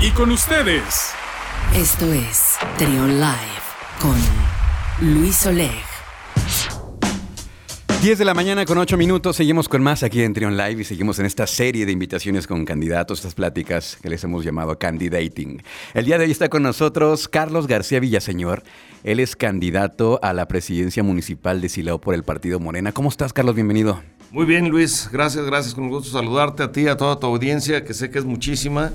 [0.00, 1.10] Y con ustedes.
[1.74, 3.62] Esto es Trion Live
[4.00, 4.14] con
[5.00, 5.72] Luis Oleg.
[8.00, 10.84] 10 de la mañana con 8 minutos, seguimos con más aquí en Trion Live y
[10.84, 15.64] seguimos en esta serie de invitaciones con candidatos, estas pláticas que les hemos llamado Candidating.
[15.94, 18.62] El día de hoy está con nosotros Carlos García Villaseñor,
[19.02, 22.92] él es candidato a la presidencia municipal de Silao por el partido Morena.
[22.92, 23.56] ¿Cómo estás Carlos?
[23.56, 24.00] Bienvenido.
[24.30, 27.94] Muy bien Luis, gracias, gracias, con gusto saludarte a ti, a toda tu audiencia, que
[27.94, 28.92] sé que es muchísima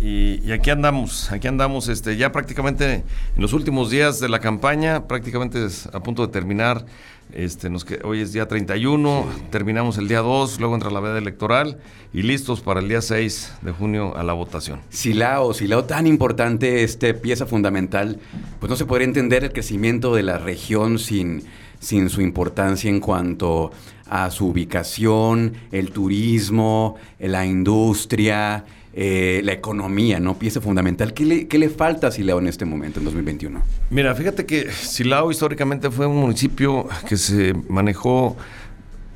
[0.00, 5.06] y, aquí andamos, aquí andamos este, ya prácticamente en los últimos días de la campaña,
[5.06, 6.84] prácticamente a punto de terminar.
[7.32, 11.16] Este, nos que, hoy es día 31, terminamos el día 2, luego entra la veda
[11.16, 11.78] electoral
[12.12, 14.80] y listos para el día 6 de junio a la votación.
[14.90, 18.20] Silao, Silao tan importante, este pieza fundamental,
[18.60, 21.44] pues no se podría entender el crecimiento de la región sin,
[21.80, 23.72] sin su importancia en cuanto
[24.08, 28.64] a su ubicación, el turismo, la industria,
[28.96, 30.38] eh, la economía, ¿no?
[30.38, 31.14] Pieza fundamental.
[31.14, 33.60] ¿Qué le, ¿Qué le, falta a Silao en este momento, en 2021?
[33.90, 38.36] Mira, fíjate que Silao históricamente fue un municipio que se manejó,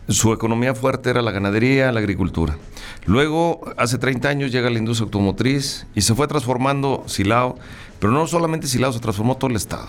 [0.08, 2.56] su economía fuerte era la ganadería, la agricultura.
[3.06, 7.56] Luego, hace 30 años llega la industria automotriz y se fue transformando Silao,
[8.00, 9.86] pero no solamente Silao, se transformó todo el Estado.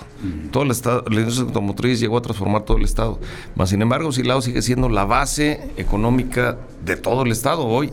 [0.52, 3.20] Todo el Estado, la industria automotriz llegó a transformar todo el Estado.
[3.56, 7.92] Mas, sin embargo, Silao sigue siendo la base económica de todo el Estado hoy.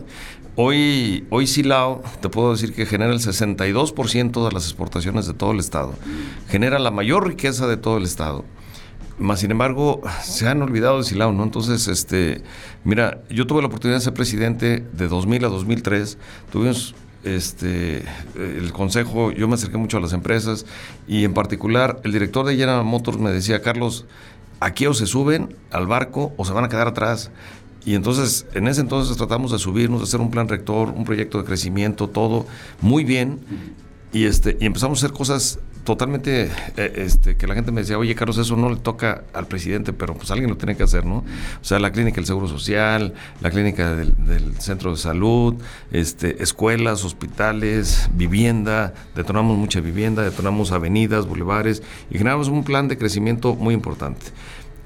[0.59, 5.53] Hoy, hoy Silao, te puedo decir que genera el 62% de las exportaciones de todo
[5.53, 5.93] el Estado.
[6.49, 8.43] Genera la mayor riqueza de todo el Estado.
[9.19, 11.43] Más sin embargo, se han olvidado de Silao, ¿no?
[11.43, 12.43] Entonces, este,
[12.85, 16.17] mira, yo tuve la oportunidad de ser presidente de 2000 a 2003.
[16.51, 18.03] Tuvimos este,
[18.35, 20.65] el consejo, yo me acerqué mucho a las empresas
[21.07, 24.07] y en particular el director de General Motors me decía, Carlos,
[24.61, 27.31] aquí o se suben al barco o se van a quedar atrás.
[27.87, 31.39] Y entonces, en ese entonces tratamos de subirnos, de hacer un plan rector, un proyecto
[31.39, 32.45] de crecimiento, todo
[32.81, 33.39] muy bien.
[34.13, 37.97] Y, este, y empezamos a hacer cosas totalmente, eh, este, que la gente me decía,
[37.97, 41.07] oye, Carlos, eso no le toca al presidente, pero pues alguien lo tiene que hacer,
[41.07, 41.19] ¿no?
[41.19, 44.15] O sea, la clínica del Seguro Social, la clínica del,
[44.59, 45.55] Centro de Salud,
[45.93, 52.99] este, escuelas, hospitales, vivienda, detonamos mucha vivienda, detonamos avenidas, bulevares y generamos un plan de
[52.99, 54.27] crecimiento muy importante.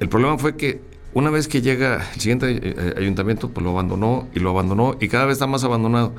[0.00, 3.71] El problema fue que una vez que llega el siguiente eh, eh, ayuntamiento, pues lo
[3.71, 6.15] abandonó y lo abandonó y cada vez está más abandonado.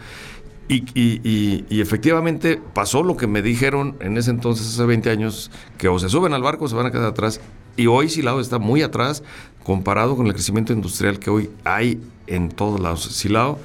[0.67, 5.89] Y, y, efectivamente pasó lo que me dijeron en ese entonces, hace 20 años, que
[5.89, 7.41] o se suben al barco o se van a quedar atrás.
[7.75, 9.21] Y hoy Silao está muy atrás
[9.63, 13.03] comparado con el crecimiento industrial que hoy hay en todos lados.
[13.03, 13.59] Silao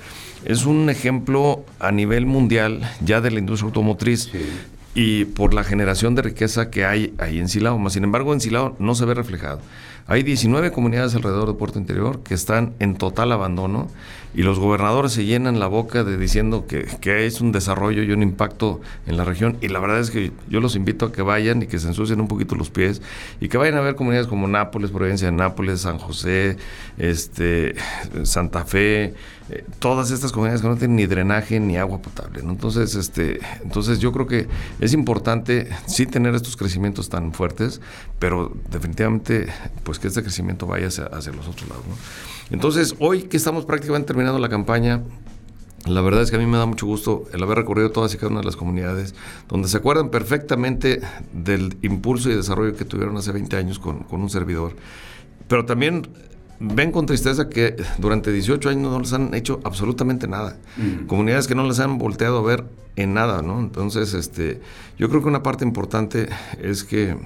[0.44, 4.30] es un ejemplo a nivel mundial ya de la industria automotriz.
[4.94, 7.90] Y por la generación de riqueza que hay ahí en Silao.
[7.90, 9.60] Sin embargo, en Silao no se ve reflejado.
[10.08, 13.88] Hay 19 comunidades alrededor de Puerto Interior que están en total abandono
[14.36, 18.12] y los gobernadores se llenan la boca de diciendo que, que, es un desarrollo y
[18.12, 21.22] un impacto en la región y la verdad es que yo los invito a que
[21.22, 23.02] vayan y que se ensucien un poquito los pies
[23.40, 26.56] y que vayan a ver comunidades como Nápoles, Providencia de Nápoles, San José,
[26.98, 27.74] este,
[28.24, 29.14] Santa Fe,
[29.48, 32.40] eh, todas estas comunidades que no tienen ni drenaje ni agua potable.
[32.40, 34.48] Entonces, este, entonces yo creo que
[34.80, 37.80] es importante sí tener estos crecimientos tan fuertes,
[38.18, 39.46] pero definitivamente
[39.84, 41.84] pues que este crecimiento vaya hacia, los otros lados.
[42.50, 45.02] Entonces, hoy que estamos prácticamente terminando la campaña,
[45.86, 48.16] la verdad es que a mí me da mucho gusto el haber recorrido todas y
[48.16, 49.14] cada una de las comunidades,
[49.48, 51.00] donde se acuerdan perfectamente
[51.32, 54.74] del impulso y desarrollo que tuvieron hace 20 años con, con un servidor.
[55.48, 56.08] Pero también
[56.58, 60.56] ven con tristeza que durante 18 años no les han hecho absolutamente nada.
[60.76, 61.06] Mm.
[61.06, 62.64] Comunidades que no les han volteado a ver
[62.96, 63.60] en nada, ¿no?
[63.60, 64.60] Entonces, este,
[64.98, 66.28] yo creo que una parte importante
[66.60, 67.16] es que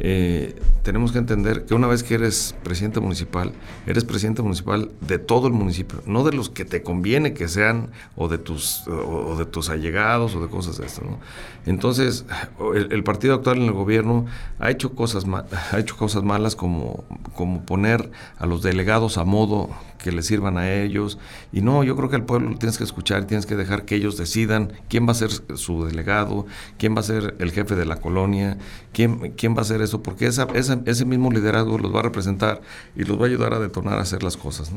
[0.00, 3.52] eh, tenemos que entender que una vez que eres presidente municipal,
[3.86, 7.90] eres presidente municipal de todo el municipio, no de los que te conviene que sean
[8.16, 11.02] o de tus, o, de tus allegados o de cosas de esto.
[11.04, 11.18] ¿no?
[11.66, 12.26] Entonces,
[12.74, 14.26] el, partido actual en el gobierno
[14.60, 15.24] ha hecho cosas,
[15.72, 17.04] ha hecho cosas malas como,
[17.34, 21.18] como poner a los delegados a modo que le sirvan a ellos.
[21.52, 23.96] Y no, yo creo que al pueblo lo tienes que escuchar, tienes que dejar que
[23.96, 26.46] ellos decidan quién va a ser su delegado,
[26.78, 28.58] quién va a ser el jefe de la colonia,
[28.92, 32.60] quién, quién va a ser eso, porque esa, ese mismo liderazgo los va a representar
[32.96, 34.72] y los va a ayudar a detonar a hacer las cosas.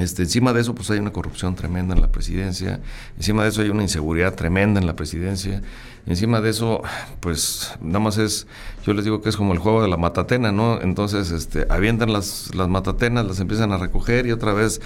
[0.00, 2.80] Este, encima de eso, pues hay una corrupción tremenda en la presidencia,
[3.16, 5.62] encima de eso hay una inseguridad tremenda en la presidencia,
[6.06, 6.82] encima de eso,
[7.20, 8.46] pues nada más es,
[8.86, 10.80] yo les digo que es como el juego de la matatena, ¿no?
[10.80, 14.80] Entonces, este, avientan las, las matatenas, las empiezan a recoger y otra vez,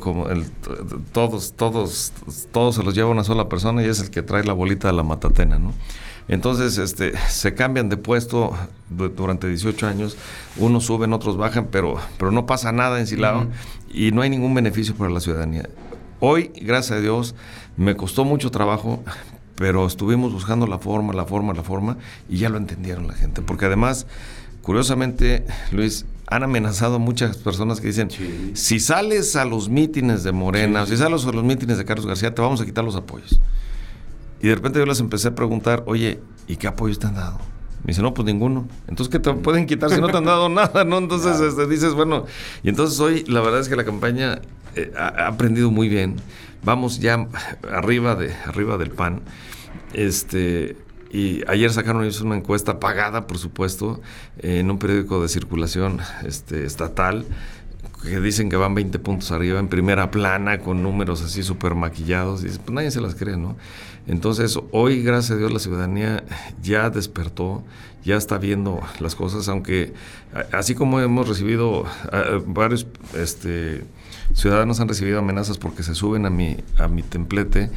[0.00, 0.26] como
[1.12, 2.12] todos, todos,
[2.50, 4.94] todos se los lleva una sola persona y es el que trae la bolita de
[4.94, 5.74] la matatena, ¿no?
[6.28, 8.52] Entonces, este, se cambian de puesto
[8.88, 10.16] durante 18 años,
[10.56, 13.46] unos suben, otros bajan, pero, pero no pasa nada en Silao
[13.92, 15.68] y no hay ningún beneficio para la ciudadanía.
[16.20, 17.34] Hoy, gracias a Dios,
[17.76, 19.02] me costó mucho trabajo,
[19.54, 21.98] pero estuvimos buscando la forma, la forma, la forma,
[22.28, 23.42] y ya lo entendieron la gente.
[23.42, 24.06] Porque además,
[24.62, 28.08] curiosamente, Luis, han amenazado a muchas personas que dicen,
[28.54, 32.06] si sales a los mítines de Morena, o si sales a los mítines de Carlos
[32.06, 33.40] García, te vamos a quitar los apoyos.
[34.40, 37.38] Y de repente yo les empecé a preguntar, oye, ¿y qué apoyos te han dado?
[37.84, 38.66] Me dice, no, pues ninguno.
[38.88, 40.84] Entonces, ¿qué te pueden quitar si no te han dado nada?
[40.84, 40.98] ¿no?
[40.98, 42.26] Entonces este, dices, bueno,
[42.62, 44.40] y entonces hoy la verdad es que la campaña
[44.74, 46.16] eh, ha, aprendido muy bien.
[46.64, 47.28] Vamos ya
[47.70, 49.22] arriba, de, arriba del pan.
[49.92, 50.76] Este,
[51.12, 54.00] y ayer sacaron ellos una encuesta pagada, por supuesto,
[54.38, 57.24] en un periódico de circulación este, estatal,
[58.02, 62.44] que dicen que van 20 puntos arriba en primera plana, con números así súper maquillados.
[62.44, 63.56] Y pues nadie se las cree, ¿no?
[64.06, 66.24] Entonces, hoy, gracias a Dios, la ciudadanía
[66.62, 67.64] ya despertó,
[68.04, 69.94] ya está viendo las cosas, aunque
[70.52, 71.84] así como hemos recibido
[72.46, 73.82] varios este,
[74.32, 77.70] ciudadanos han recibido amenazas porque se suben a mi, a mi templete,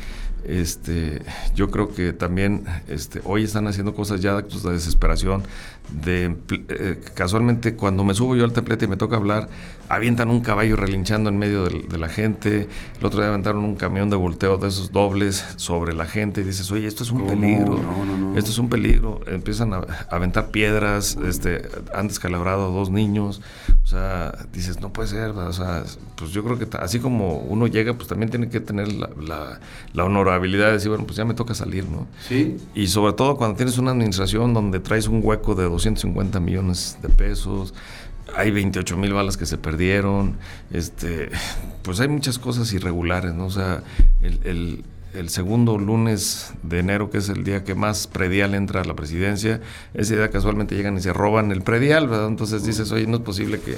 [0.45, 1.21] este,
[1.55, 5.43] yo creo que también este, hoy están haciendo cosas ya actos de desesperación.
[5.89, 6.35] De,
[6.69, 9.49] eh, casualmente, cuando me subo yo al templete y me toca hablar,
[9.89, 12.69] avientan un caballo relinchando en medio de, la gente.
[12.99, 16.43] El otro día aventaron un camión de volteo de esos dobles sobre la gente y
[16.43, 17.79] dices, oye, esto es un peligro.
[18.35, 19.21] esto es un peligro.
[19.25, 19.81] Empiezan a,
[20.11, 21.63] aventar piedras, este,
[21.93, 23.41] han descalabrado a dos niños.
[23.83, 25.31] O sea, dices, no puede ser.
[25.31, 25.83] O sea,
[26.15, 29.59] pues yo creo que así como uno llega, pues también tiene que tener la, la,
[29.93, 32.07] la honorabilidad de decir, bueno, pues ya me toca salir, ¿no?
[32.27, 32.57] Sí.
[32.75, 37.09] Y sobre todo cuando tienes una administración donde traes un hueco de 250 millones de
[37.09, 37.73] pesos,
[38.35, 40.37] hay 28 mil balas que se perdieron,
[40.71, 41.29] este,
[41.81, 43.47] pues hay muchas cosas irregulares, ¿no?
[43.47, 43.83] O sea,
[44.21, 44.83] el,
[45.27, 49.59] segundo lunes de enero, que es el día que más predial entra a la presidencia,
[49.93, 52.27] ese día casualmente llegan y se roban el predial, ¿verdad?
[52.27, 53.77] Entonces dices, oye, no es posible que,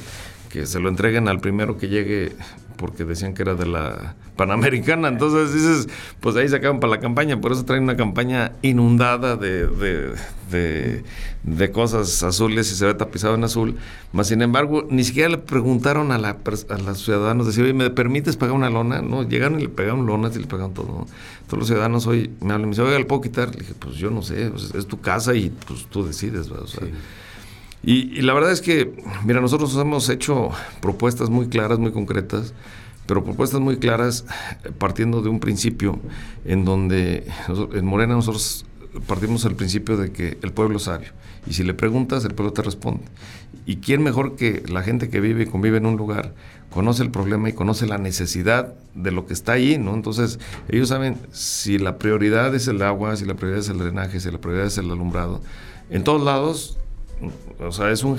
[0.52, 2.34] que se lo entreguen al primero que llegue
[2.82, 5.08] porque decían que era de la Panamericana.
[5.08, 5.88] Entonces dices,
[6.20, 7.40] pues ahí se acaban para la campaña.
[7.40, 9.68] Por eso traen una campaña inundada de,
[10.50, 11.04] de,
[11.44, 13.76] de, cosas azules y se ve tapizado en azul.
[14.12, 17.92] Mas, sin embargo, ni siquiera le preguntaron a, la, a los ciudadanos, decir, oye, ¿me
[17.92, 19.02] permites pagar una lona?
[19.04, 21.06] No, llegaron y le pegaron lonas y le pegaron todo.
[21.46, 23.22] Todos los ciudadanos hoy me hablan y me dicen, oiga, ¿le puedo?
[23.22, 26.50] Le dije, pues yo no sé, pues, es tu casa y pues tú decides.
[26.50, 26.88] O sea,
[27.84, 28.94] y, la verdad es que,
[29.26, 30.50] mira, nosotros hemos hecho
[30.82, 32.54] propuestas muy claras, muy concretas,
[33.08, 34.26] pero propuestas muy claras
[34.64, 36.00] eh, partiendo de un principio
[36.46, 37.28] en donde
[37.74, 38.66] en Morena nosotros
[39.08, 41.10] partimos del principio de que el pueblo es sabio.
[41.48, 43.04] Y si le preguntas, el pueblo te responde.
[43.66, 46.34] ¿Y quién mejor que la gente que vive y convive en un lugar
[46.70, 49.94] conoce el problema y conoce la necesidad de lo que está ahí, ¿no?
[49.94, 50.40] Entonces,
[50.70, 54.32] ellos saben si la prioridad es el agua, si la prioridad es el drenaje, si
[54.32, 55.42] la prioridad es el alumbrado.
[55.90, 56.78] En todos lados
[57.60, 58.18] o sea, es un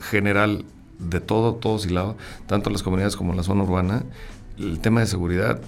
[0.00, 0.64] general
[0.98, 2.16] de todo, todos y lado,
[2.46, 4.04] tanto las comunidades como la zona urbana.
[4.58, 5.60] El tema de seguridad,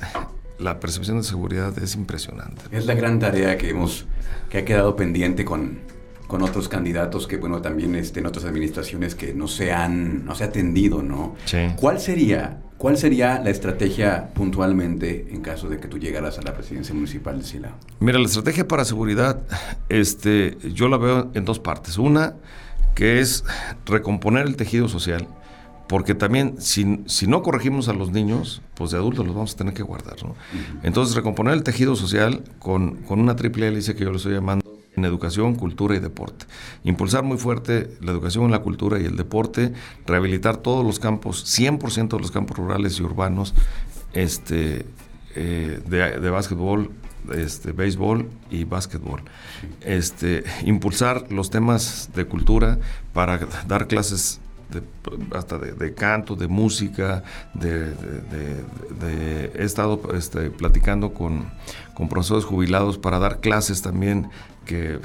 [0.59, 2.63] la percepción de seguridad es impresionante.
[2.71, 4.07] Es la gran tarea que hemos,
[4.49, 5.79] que ha quedado pendiente con,
[6.27, 10.35] con otros candidatos que, bueno, también este, en otras administraciones que no se han, no
[10.35, 11.37] se ha atendido, ¿no?
[11.45, 11.59] Sí.
[11.77, 16.55] ¿Cuál sería, cuál sería la estrategia puntualmente en caso de que tú llegaras a la
[16.55, 17.75] presidencia municipal de Sila?
[18.01, 19.41] Mira, la estrategia para seguridad,
[19.89, 21.99] este, yo la veo en dos partes.
[21.99, 22.35] Una,
[23.01, 23.47] que es
[23.87, 25.27] recomponer el tejido social,
[25.89, 29.57] porque también si, si, no corregimos a los niños, pues de adultos los vamos a
[29.57, 30.23] tener que guardar.
[30.23, 30.35] ¿no?
[30.83, 34.79] Entonces, recomponer el tejido social con, con una triple hélice que yo le estoy llamando
[34.95, 36.45] en educación, cultura y deporte.
[36.85, 39.73] Impulsar muy fuerte la educación, la cultura y el deporte,
[40.07, 43.55] rehabilitar todos los campos, 100% de los campos rurales y urbanos
[44.13, 44.85] este,
[45.37, 46.91] eh, de, de básquetbol,
[47.35, 49.23] este, béisbol y básquetbol.
[49.81, 52.79] Este, impulsar los temas de cultura
[53.13, 54.83] para dar clases de,
[55.37, 57.93] hasta de, canto, de música, de,
[59.55, 61.51] he estado este, platicando con,
[61.95, 64.31] con profesores jubilados para dar clases también
[64.71, 65.01] que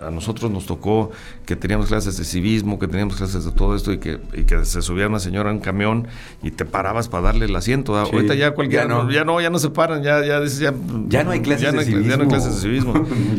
[0.00, 1.10] a, nosotros nos tocó
[1.44, 4.82] que teníamos clases de civismo, que teníamos clases de todo esto y que, que se
[4.82, 6.06] subía una señora en un camión
[6.44, 7.96] y te parabas para darle el asiento.
[7.96, 9.10] Ahorita ya cualquiera, ya no.
[9.10, 10.72] ya no, ya no se paran, ya, ya, ya,
[11.08, 12.02] ya no hay clases de civismo.
[12.12, 12.94] Ya no hay clases de civismo.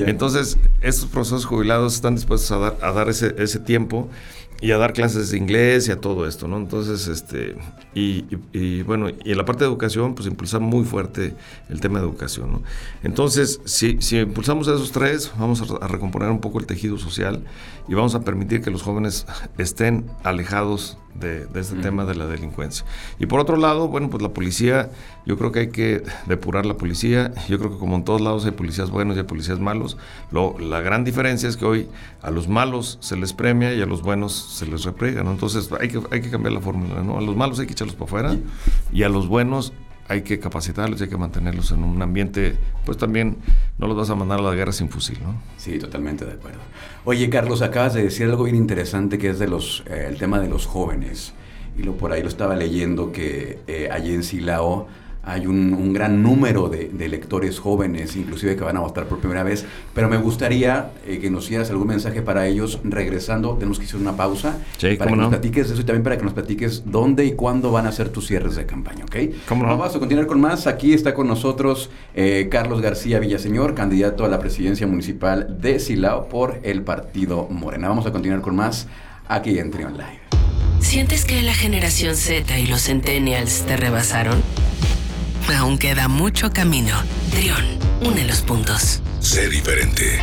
[0.05, 4.09] Entonces, estos profesores jubilados están dispuestos a dar, a dar ese, ese tiempo
[4.63, 6.55] y a dar clases de inglés y a todo esto, ¿no?
[6.55, 7.57] Entonces, este,
[7.93, 11.33] y, bueno, y en la parte de educación, pues impulsar muy fuerte
[11.67, 12.63] el tema de educación, ¿no?
[13.03, 17.43] Entonces, si, si impulsamos esos tres, vamos a, recomponer un poco el tejido social
[17.89, 19.27] y vamos a permitir que los jóvenes
[19.57, 22.85] estén alejados de, este tema de la delincuencia.
[23.19, 24.89] Y por otro lado, bueno, pues la policía,
[25.25, 27.33] yo creo que hay que depurar la policía.
[27.47, 29.97] Yo creo que como en todos lados hay policías buenos y hay policías malos.
[30.31, 31.87] Lo, la gran diferencia es que hoy
[32.21, 35.31] a los malos se les premia y a los buenos se les reprega, ¿no?
[35.31, 37.17] Entonces hay que, hay que cambiar la fórmula, ¿no?
[37.17, 38.37] A los malos hay que echarlos para afuera
[38.91, 39.73] y a los buenos
[40.07, 43.37] hay que capacitarlos y hay que mantenerlos en un ambiente, pues también
[43.77, 45.41] no los vas a mandar a la guerra sin fusil, ¿no?
[45.57, 46.59] Sí, totalmente de acuerdo.
[47.05, 50.39] Oye, Carlos, acabas de decir algo bien interesante que es de los, eh, el tema
[50.39, 51.33] de los jóvenes.
[51.77, 54.87] Y lo, por ahí lo estaba leyendo que eh, allí en Silao
[55.23, 59.65] hay un, gran número de, electores jóvenes, inclusive que van a votar por primera vez,
[59.93, 63.99] pero me gustaría eh, que nos hicieras algún mensaje para ellos regresando, tenemos que hacer
[63.99, 64.57] una pausa,
[64.97, 67.87] para que nos platiques eso y también para que nos platiques dónde y cuándo van
[67.87, 69.15] a ser tus cierres de campaña, ¿ok?
[69.47, 69.77] ¿Cómo no?
[69.77, 74.27] Vamos a continuar con más, aquí está con nosotros eh, Carlos García Villaseñor, candidato a
[74.27, 77.87] la presidencia municipal de Silao por el partido Morena.
[77.87, 78.87] Vamos a continuar con más
[79.27, 80.19] aquí en Trion Live.
[80.79, 84.41] ¿Sientes que la generación Z y los centennials te rebasaron?
[85.51, 86.95] Aún queda mucho camino.
[87.31, 87.63] Trión,
[88.01, 89.01] une los puntos.
[89.19, 90.19] Sé diferente.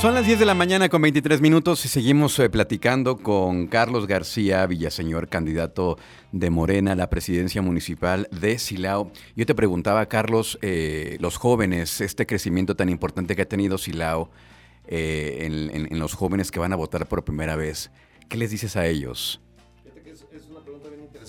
[0.00, 4.06] Son las 10 de la mañana con 23 minutos y seguimos eh, platicando con Carlos
[4.06, 5.98] García Villaseñor, candidato
[6.32, 9.10] de Morena a la presidencia municipal de Silao.
[9.34, 14.30] Yo te preguntaba, Carlos, eh, los jóvenes, este crecimiento tan importante que ha tenido Silao
[14.86, 15.46] eh,
[15.90, 17.90] en los jóvenes que van a votar por primera vez,
[18.28, 19.40] ¿qué les dices a ellos?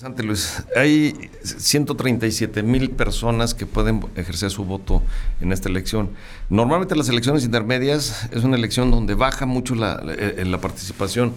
[0.00, 0.64] Interesante, Luis.
[0.76, 5.02] Hay 137 mil personas que pueden ejercer su voto
[5.42, 6.10] en esta elección.
[6.48, 11.34] Normalmente las elecciones intermedias es una elección donde baja mucho la, eh, la participación.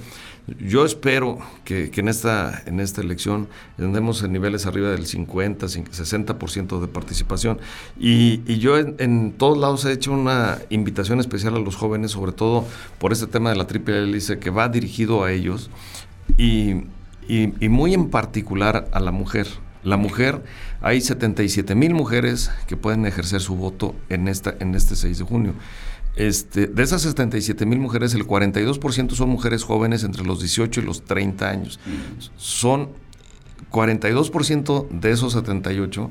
[0.59, 6.79] Yo espero que, en, esta, en esta elección tendremos en niveles arriba del 50, 60%
[6.79, 7.59] de participación.
[7.99, 12.31] Y, yo en, en, todos lados he hecho una invitación especial a los jóvenes, sobre
[12.31, 12.65] todo
[12.97, 15.69] por este tema de la triple hélice que va dirigido a ellos.
[16.37, 16.83] Y
[17.27, 19.47] y, muy en particular a la mujer.
[19.83, 20.43] La mujer,
[20.81, 25.23] hay 77 mil mujeres que pueden ejercer su voto en, esta, en este 6 de
[25.25, 25.53] junio.
[26.15, 30.83] Este, de esas 77 mil mujeres, el 42% son mujeres jóvenes entre los 18 y
[30.83, 31.79] los 30 años.
[32.37, 32.89] Son
[33.71, 36.09] 42% de esos 78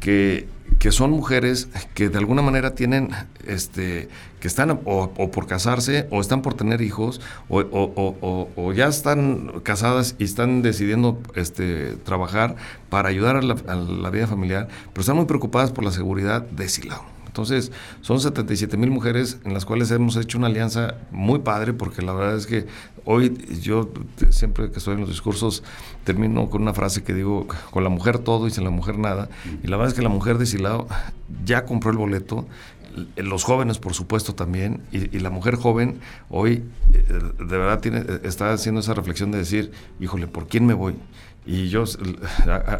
[0.00, 3.10] que, que, son mujeres que de alguna manera tienen,
[3.46, 4.08] este,
[4.40, 7.60] que están o, por casarse o están por tener hijos o,
[8.56, 12.56] o, ya están casadas y están decidiendo este, trabajar
[12.88, 16.42] para ayudar a la, a la vida familiar, pero están muy preocupadas por la seguridad
[16.42, 17.19] de Silao.
[17.30, 17.70] Entonces,
[18.00, 22.12] son 77 mil mujeres en las cuales hemos hecho una alianza muy padre, porque la
[22.12, 22.66] verdad es que
[23.04, 23.88] hoy yo
[24.30, 25.62] siempre que estoy en los discursos
[26.02, 29.28] termino con una frase que digo, con la mujer todo y sin la mujer nada.
[29.62, 30.88] Y la verdad es que la mujer de Silao
[31.44, 32.48] ya compró el boleto,
[33.14, 37.04] los jóvenes por supuesto también y, la mujer joven hoy eh,
[37.38, 39.70] de verdad tiene, está haciendo esa reflexión de decir
[40.00, 40.96] híjole por quién me voy
[41.46, 41.84] y yo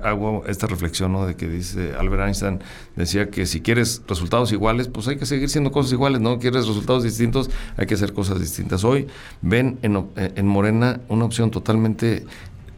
[0.02, 1.26] hago esta reflexión ¿no?
[1.26, 2.61] de que dice Albert Einstein,
[2.95, 6.38] decía que si quieres resultados iguales, pues hay que seguir siendo cosas iguales, ¿no?
[6.38, 8.85] Quieres resultados distintos, hay que hacer cosas distintas.
[8.85, 9.07] Hoy
[9.40, 12.26] ven en, en Morena una opción totalmente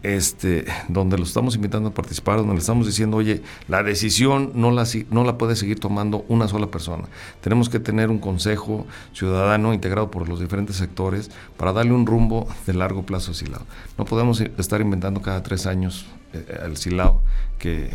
[0.02, 4.71] este, donde lo estamos invitando a participar, donde le estamos diciendo, oye, la decisión no
[4.71, 7.04] la, no la puede seguir tomando una sola persona.
[7.40, 12.49] Tenemos que tener un consejo ciudadano integrado por los diferentes sectores para darle un rumbo
[12.66, 13.62] de largo plazo a Silao.
[13.99, 17.21] No podemos estar inventando cada tres años eh, al Silao
[17.59, 17.90] que,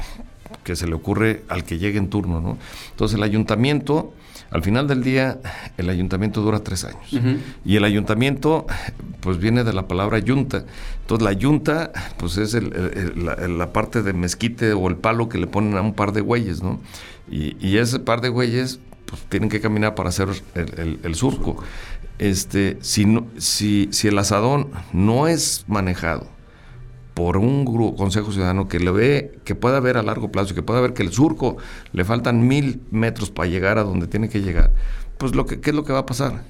[0.63, 2.39] que se le ocurre al que llegue en turno.
[2.39, 2.57] ¿no?
[2.91, 4.13] Entonces el ayuntamiento
[4.49, 5.39] al final del día,
[5.77, 7.09] el ayuntamiento dura tres años.
[7.65, 8.65] Y el ayuntamiento,
[9.19, 10.65] pues viene de la palabra yunta.
[11.01, 15.77] Entonces, la yunta, pues es la, parte de mezquite o el palo que le ponen
[15.77, 16.79] a un par de güeyes, ¿no?
[17.29, 21.61] Y, ese par de güeyes, pues tienen que caminar para hacer el, surco.
[22.19, 23.05] Este, si,
[23.37, 26.36] si, si el asadón no es manejado
[27.17, 30.81] por un Consejo Ciudadano que le ve, que pueda ver a largo plazo, que pueda
[30.81, 31.57] ver que el surco
[31.91, 34.71] le faltan mil metros para llegar a donde tiene que llegar,
[35.17, 36.43] pues lo que, ¿qué es lo que va a pasar?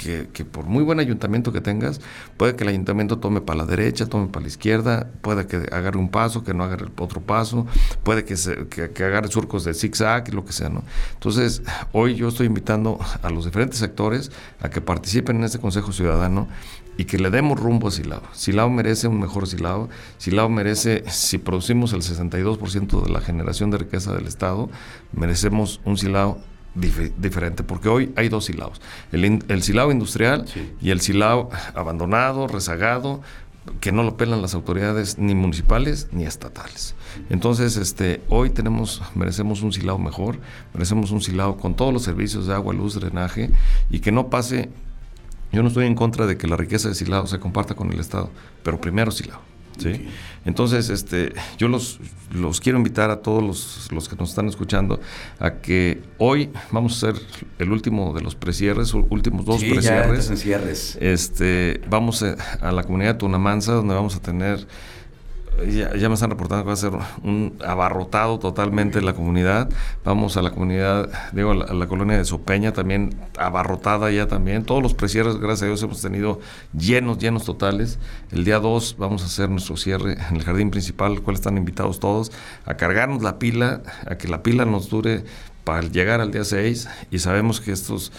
[0.00, 2.00] Que, por muy buen ayuntamiento que tengas,
[2.38, 5.98] puede que el ayuntamiento tome para la derecha, tome para la izquierda, puede que agarre
[5.98, 7.66] un paso, que no agarre otro paso,
[8.02, 10.82] puede que, se, que, agarre surcos de zigzag, lo que sea, ¿no?
[11.12, 15.92] Entonces, hoy yo estoy invitando a los diferentes sectores a que participen en este Consejo
[15.92, 16.48] Ciudadano
[16.96, 18.22] y que le demos rumbo a Silao.
[18.32, 19.88] Silao merece un mejor Silao.
[20.16, 24.70] Silao merece, si producimos el 62% de la generación de riqueza del Estado,
[25.12, 26.38] merecemos un Silao
[26.74, 28.80] diferente, porque hoy hay dos Silaos.
[29.12, 30.46] El, el Silao industrial
[30.80, 33.20] y el Silao abandonado, rezagado,
[33.80, 36.94] que no lo pelan las autoridades ni municipales ni estatales.
[37.28, 40.38] Entonces, este, hoy tenemos, merecemos un silao mejor,
[40.72, 43.50] merecemos un silao con todos los servicios de agua, luz, drenaje
[43.90, 44.70] y que no pase
[45.52, 47.98] yo no estoy en contra de que la riqueza de Silao se comparta con el
[47.98, 48.30] Estado,
[48.62, 49.40] pero primero Silao.
[49.80, 50.08] ¿Sí?
[50.44, 52.00] Entonces, este, yo los,
[52.32, 55.00] los quiero invitar a todos los, los, que nos están escuchando
[55.38, 57.22] a que hoy vamos a hacer
[57.58, 60.28] el último de los presierres, últimos dos sí, presierres.
[61.00, 64.66] Este, vamos a, la comunidad de Tunamanza, donde vamos a tener
[65.68, 69.68] ya, me están reportando que va a ser un abarrotado totalmente la comunidad.
[70.04, 74.64] Vamos a la comunidad, digo, a la, colonia de Sopeña también abarrotada ya también.
[74.64, 76.40] Todos los precierres, gracias a Dios, hemos tenido
[76.76, 77.98] llenos, llenos totales.
[78.30, 81.56] El día 2 vamos a hacer nuestro cierre en el jardín principal, al cual están
[81.56, 82.32] invitados todos
[82.64, 85.24] a cargarnos la pila, a que la pila nos dure
[85.64, 88.12] para llegar al día 6 y sabemos que estos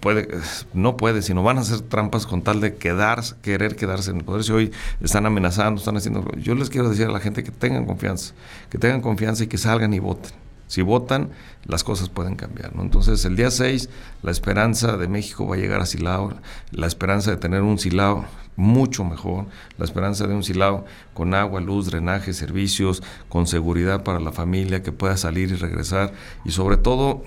[0.00, 0.28] puede,
[0.74, 4.24] no puede, sino van a hacer trampas con tal de quedarse, querer quedarse en el
[4.24, 4.44] poder.
[4.44, 6.30] Si hoy están amenazando, están haciendo...
[6.36, 8.34] Yo les quiero decir a la gente que tengan confianza,
[8.70, 10.45] que tengan confianza y que salgan y voten.
[10.66, 11.30] Si votan,
[11.64, 12.74] las cosas pueden cambiar.
[12.74, 12.82] ¿no?
[12.82, 13.88] Entonces, el día 6,
[14.22, 16.34] la esperanza de México va a llegar a Silao,
[16.72, 18.24] la esperanza de tener un Silao
[18.56, 19.46] mucho mejor,
[19.78, 24.82] la esperanza de un Silao con agua, luz, drenaje, servicios, con seguridad para la familia,
[24.82, 26.12] que pueda salir y regresar,
[26.44, 27.22] y sobre todo,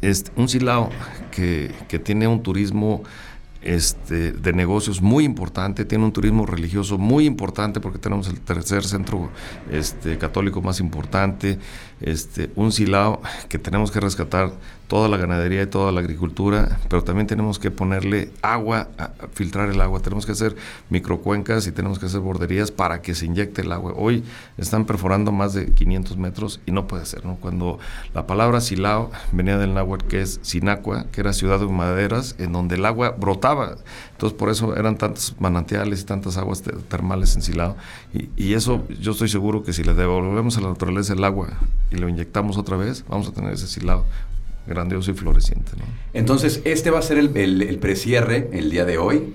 [0.00, 0.88] este, un Silao
[1.30, 3.02] que, que tiene un turismo
[3.62, 8.84] este, de negocios muy importante, tiene un turismo religioso muy importante porque tenemos el tercer
[8.84, 9.30] centro
[9.70, 11.58] este, católico más importante,
[12.00, 14.52] este, un silao que tenemos que rescatar
[14.90, 18.88] toda la ganadería y toda la agricultura, pero también tenemos que ponerle agua,
[19.34, 20.56] filtrar el agua, tenemos que hacer
[20.88, 23.94] microcuencas y tenemos que hacer borderías para que se inyecte el agua.
[23.96, 24.24] Hoy
[24.58, 27.36] están perforando más de 500 metros y no puede ser, ¿no?
[27.36, 27.78] Cuando
[28.14, 32.50] la palabra silao venía del náhuatl que es sinacua, que era ciudad de maderas, en
[32.50, 33.49] donde el agua brotaba,
[34.12, 37.76] entonces por eso eran tantos manantiales y tantas aguas termales en silao,
[38.12, 41.48] y, eso yo estoy seguro que si le devolvemos a la naturaleza el agua
[41.90, 44.04] y lo inyectamos otra vez, vamos a tener ese silao
[44.66, 45.72] grandioso y floreciente.
[46.12, 49.34] Entonces, este va a ser el, el, el precierre el día de hoy.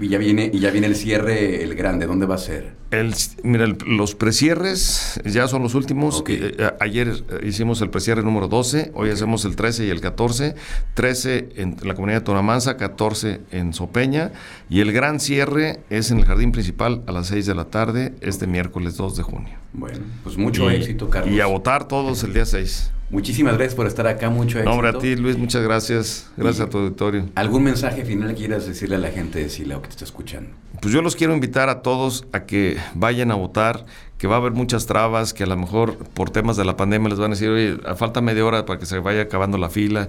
[0.00, 2.72] Y ya viene, y ya viene el cierre, el grande, ¿dónde va a ser?
[2.90, 6.24] El, mira, los precierres ya son los últimos.
[6.26, 10.56] Eh, eh, ayer hicimos el precierre número 12, hoy hacemos el 13 y el 14.
[10.94, 14.32] 13 en la comunidad de Tonamanza, 14 en Sopeña.
[14.68, 18.14] Y el gran cierre es en el jardín principal a las 6 de la tarde,
[18.20, 19.54] este miércoles 2 de junio.
[19.72, 21.32] Bueno, pues mucho éxito, Carlos.
[21.32, 22.90] Y a votar todos el día 6.
[23.14, 24.72] Muchísimas gracias por estar acá, mucho éxito.
[24.72, 26.28] hombre, a ti, Luis, muchas gracias.
[26.36, 27.28] Gracias a tu auditorio.
[27.36, 30.50] ¿Algún mensaje final que quieras decirle a la gente de Silao que te está escuchando?
[30.82, 33.86] Pues yo los quiero invitar a todos a que vayan a votar,
[34.18, 37.08] que va a haber muchas trabas, que a lo mejor por temas de la pandemia
[37.08, 40.08] les van a decir, oye, falta media hora para que se vaya acabando la fila.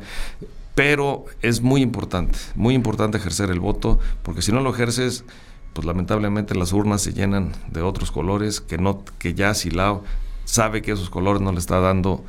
[0.74, 5.26] Pero es muy importante, muy importante ejercer el voto, porque si no lo ejerces,
[5.74, 10.04] pues lamentablemente las urnas se llenan de otros colores que no que ya Silao
[10.46, 12.24] sabe que esos colores no le está dando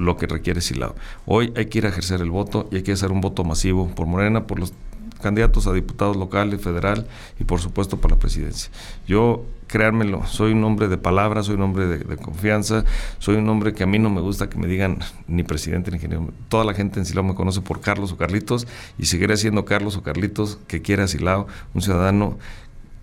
[0.00, 0.94] lo que requiere Silao.
[1.26, 3.88] Hoy hay que ir a ejercer el voto y hay que hacer un voto masivo
[3.88, 4.72] por Morena, por los
[5.20, 7.06] candidatos a diputados locales, federal
[7.38, 8.70] y por supuesto para la presidencia.
[9.06, 12.84] Yo, créanmelo, soy un hombre de palabra, soy un hombre de, confianza,
[13.18, 15.98] soy un hombre que a mí no me gusta que me digan ni presidente ni
[15.98, 16.32] ingeniero.
[16.48, 18.66] Toda la gente en Silao me conoce por Carlos o Carlitos
[18.98, 22.38] y seguiré siendo Carlos o Carlitos que quiera Silao, un ciudadano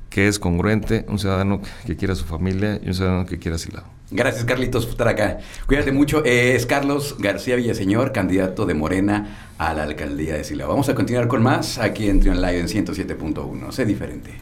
[0.10, 3.97] que es congruente, un ciudadano que quiera su familia y un ciudadano que quiera Silao.
[4.10, 5.39] Gracias, Carlitos, por estar acá.
[5.65, 6.24] Cuídate mucho.
[6.24, 10.70] es Carlos García Villaseñor, candidato de Morena a la alcaldía de Silao.
[10.70, 13.72] Vamos a continuar con más aquí en Trion Live en 107.1.
[13.72, 14.41] Sé diferente.